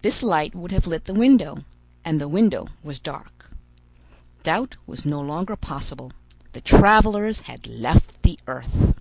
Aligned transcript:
This 0.00 0.22
light 0.22 0.54
would 0.54 0.72
have 0.72 0.86
lit 0.86 1.04
the 1.04 1.12
window, 1.12 1.64
and 2.02 2.18
the 2.18 2.28
window 2.28 2.68
was 2.82 2.98
dark. 2.98 3.50
Doubt 4.42 4.78
was 4.86 5.04
no 5.04 5.20
longer 5.20 5.54
possible; 5.54 6.12
the 6.52 6.62
travelers 6.62 7.40
had 7.40 7.66
left 7.66 8.22
the 8.22 8.38
earth. 8.46 8.94